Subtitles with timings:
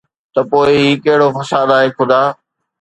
[0.33, 2.21] ته پوءِ هي ڪهڙو فساد آهي خدا؟